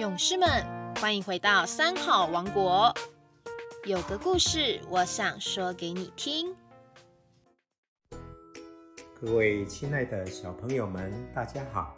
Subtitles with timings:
[0.00, 0.48] 勇士们，
[0.98, 2.90] 欢迎回到三好王国。
[3.84, 6.56] 有个故事，我想说给你听。
[9.20, 11.94] 各位亲爱的小朋友们，大家好，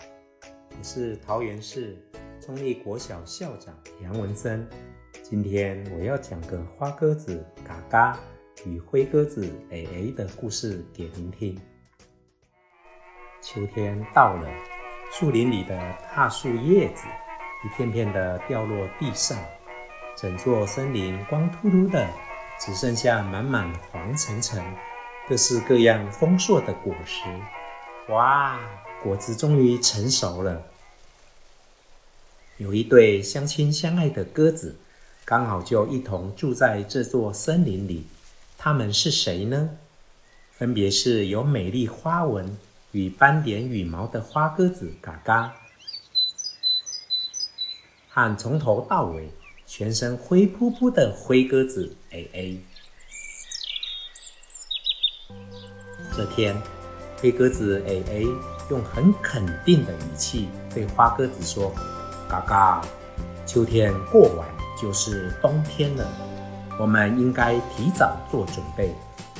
[0.76, 1.96] 我是桃园市
[2.40, 3.72] 中立国小校长
[4.02, 4.68] 杨文森。
[5.22, 8.18] 今天我要讲个花鸽子嘎嘎
[8.66, 11.56] 与灰鸽子 A A 的故事给您听。
[13.40, 14.48] 秋天到了，
[15.12, 15.78] 树林里的
[16.16, 17.04] 大树叶子
[17.64, 19.38] 一片片的掉落地上，
[20.16, 22.08] 整座森林光秃秃的，
[22.60, 24.60] 只剩下满满黄澄澄、
[25.28, 27.22] 各式各样丰硕的果实。
[28.08, 28.58] 哇，
[29.02, 30.62] 果子终于成熟了！
[32.58, 34.76] 有一对相亲相爱的鸽子，
[35.24, 38.06] 刚好就一同住在这座森林里。
[38.58, 39.70] 它们是谁呢？
[40.50, 42.56] 分别是有美丽花纹。
[42.92, 45.54] 与斑点羽毛的花鸽子嘎嘎，
[48.14, 49.26] 和从头到尾
[49.66, 52.60] 全身灰扑扑的灰鸽子 A A。
[56.14, 56.54] 这天，
[57.16, 58.26] 灰鸽子 A A
[58.68, 61.72] 用很肯定的语气对花鸽子说
[62.28, 62.84] ：“嘎嘎，
[63.46, 64.46] 秋天过完
[64.78, 66.06] 就是冬天了，
[66.78, 68.94] 我们应该提早做准备，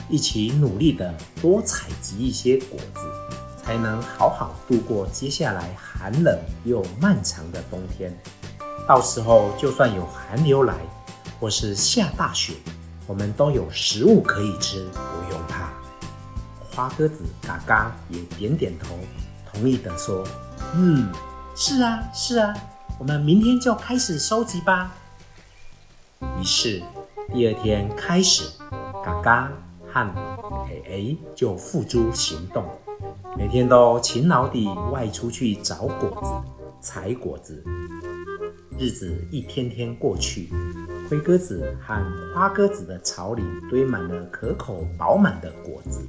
[0.09, 3.01] 一起努力的多采集一些果子。”
[3.65, 8.13] 才能好好度过接下来寒冷又漫长的冬天。
[8.87, 10.75] 到时候就算有寒流来，
[11.41, 12.55] 或是下大雪，
[13.07, 15.71] 我们都有食物可以吃，不用怕。
[16.71, 18.97] 花鸽子嘎嘎也点点头，
[19.53, 20.27] 同意的说
[20.75, 21.11] ：“嗯，
[21.55, 22.55] 是啊，是啊，
[22.99, 24.93] 我们明天就开始收集吧。”
[26.41, 26.83] 于是
[27.33, 28.45] 第二天开始，
[29.05, 29.53] 嘎嘎
[29.93, 30.01] 和
[30.71, 32.65] A A 就付诸行动。
[33.37, 37.65] 每天都勤劳地外出去找果子、采果子。
[38.79, 40.49] 日子一天天过去，
[41.09, 46.01] 灰鸽子和花鸽子的巢里堆满了可口饱满的果子。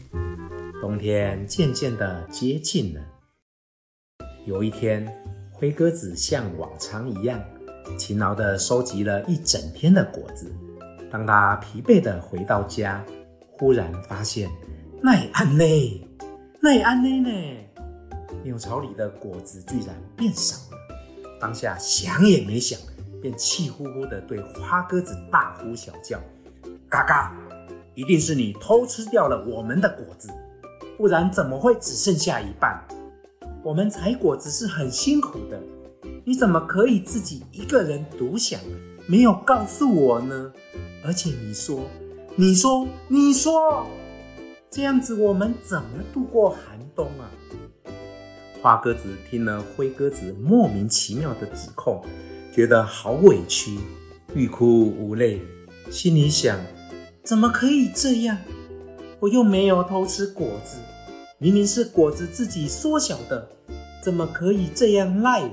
[0.81, 3.01] 冬天渐渐地接近了。
[4.46, 5.07] 有一天，
[5.51, 7.40] 灰鸽子像往常一样，
[7.97, 10.51] 勤劳地收集了一整天的果子。
[11.12, 13.06] 当他疲惫地回到家，
[13.57, 14.50] 忽然发现
[15.01, 16.06] 奈安内。
[16.62, 17.57] 奈安呢呢？
[18.44, 20.82] 鸟巢里的果子居然变少了。
[21.39, 22.79] 当下想也没想，
[23.21, 26.19] 便气呼呼地对花鸽子大呼小叫
[26.89, 27.35] ：“嘎嘎，
[27.95, 30.29] 一定是你偷吃掉了我们的果子，
[30.97, 32.83] 不然怎么会只剩下一半？
[33.63, 35.61] 我们采果子是很辛苦的，
[36.25, 38.59] 你怎么可以自己一个人独享，
[39.07, 40.51] 没有告诉我呢？
[41.05, 41.81] 而且你说，
[42.35, 43.88] 你说，你说。”
[44.69, 47.29] 这样子我们怎么度过寒冬啊？
[48.63, 52.01] 花鸽子听了灰鸽子莫名其妙的指控，
[52.50, 53.78] 觉得好委屈，
[54.34, 55.41] 欲哭无泪，
[55.91, 56.57] 心里想：
[57.25, 58.38] 怎么可以这样？
[59.19, 60.78] 我又没有偷吃果子，
[61.40, 63.46] 明明是果子自己缩小的，
[64.01, 65.50] 怎么可以这样赖我？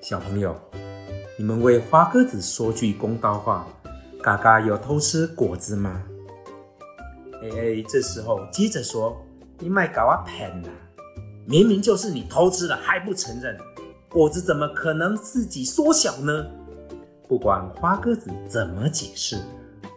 [0.00, 0.54] 小朋友，
[1.36, 3.66] 你们为花鸽子说句公道话，
[4.22, 6.00] 嘎嘎有偷吃果子吗？
[7.42, 9.20] 哎哎，这时候接着说
[9.58, 10.68] ：“你卖搞啊骗呐！
[11.50, 13.58] 明明就是你偷吃了，还不承认，
[14.08, 16.46] 果子怎么可能自己缩小呢？”
[17.28, 19.36] 不管花鸽子怎么解释，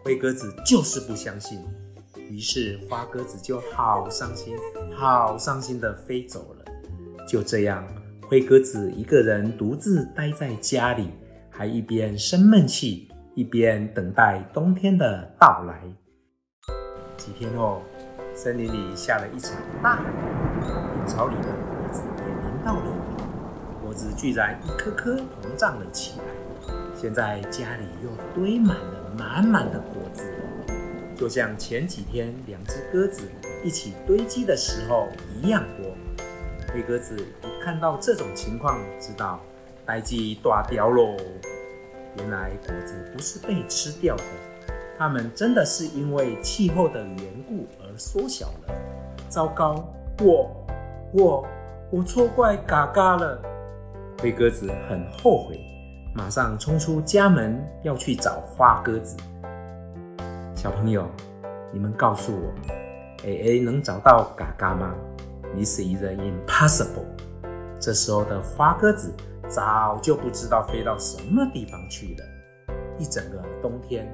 [0.04, 1.60] 灰鸽子就是不相信。
[2.28, 4.56] 于是花鸽子就好伤心、
[4.96, 6.66] 好伤心的飞走了。
[7.28, 7.88] 就这样，
[8.24, 11.12] 灰鸽子一个人独自待在家里，
[11.52, 15.84] 还一边生闷气，一边等待冬天的到来。
[17.16, 17.84] 几天后，
[18.34, 20.06] 森林里下了一场大雨，
[21.08, 26.26] 巢里的果子也淋到了雨，果子居然一颗颗膨胀了起来。
[26.96, 30.24] 现在家里又堆满了满满的果子，
[31.16, 33.30] 就像前几天两只鸽子
[33.64, 35.92] 一起堆积的时候一样多。
[36.74, 39.40] 黑鸽子一看到这种情况，知道
[39.86, 41.18] 呆鸡大掉喽。
[42.18, 44.24] 原来果子不是被吃掉的。
[44.98, 48.76] 它们真的是因为气候的缘故而缩小了。
[49.28, 49.84] 糟糕，
[50.22, 50.63] 我
[51.16, 51.46] 我
[51.92, 53.40] 我错怪嘎嘎了。
[54.20, 55.60] 灰鸽子很后悔，
[56.16, 59.16] 马上冲出家门要去找花鸽子。
[60.56, 61.06] 小朋友，
[61.72, 62.52] 你们告诉我
[63.28, 64.96] ，A A 能找到嘎嘎吗
[65.56, 67.06] 你是一个 impossible。
[67.80, 69.14] 这时候的花鸽子
[69.48, 72.74] 早就不知道飞到什么地方去了。
[72.98, 74.12] 一整个冬天。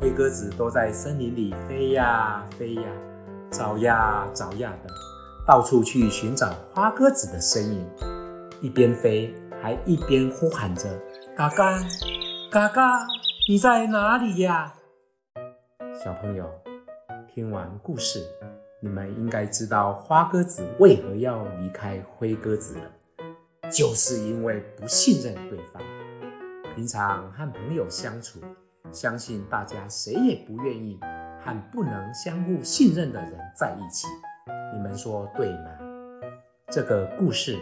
[0.00, 2.82] 灰鸽子都在森林里飞呀飞呀，
[3.50, 4.90] 找呀找呀的，
[5.46, 7.88] 到处去寻找花鸽子的身影。
[8.60, 9.32] 一边飞，
[9.62, 10.88] 还一边呼喊着
[11.36, 11.78] ：“嘎嘎，
[12.50, 13.06] 嘎嘎，
[13.48, 14.74] 你在哪里呀？”
[16.02, 16.50] 小朋友，
[17.32, 18.26] 听完故事，
[18.82, 25.80] 你们应该知道花鸽子为何要离开灰鸽子了，就是因为不信任对方。
[26.74, 28.40] 平常和朋友相处，
[28.90, 30.98] 相信大家谁也不愿意
[31.44, 34.08] 和不能相互信任的人在一起。
[34.76, 35.70] 你们说对吗？
[36.70, 37.56] 这个故事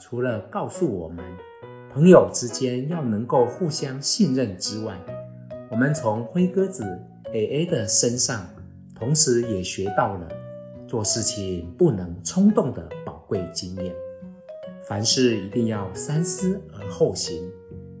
[0.00, 1.24] 除了告诉我们
[1.92, 4.98] 朋友之间要能够互相信任之外，
[5.70, 6.82] 我们从灰鸽子
[7.32, 8.44] A A 的身上，
[8.96, 10.28] 同时也学到了
[10.88, 13.94] 做事情不能冲动的宝贵经验。
[14.88, 17.48] 凡事一定要三思而后行。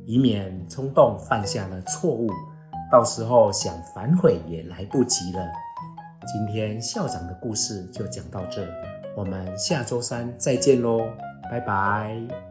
[0.04, 2.28] 以免冲动犯下了错误，
[2.90, 5.44] 到时候想反悔也来不及了。
[6.26, 8.66] 今天校长的故事就讲到这，
[9.16, 11.08] 我们下周三再见喽，
[11.50, 12.45] 拜拜。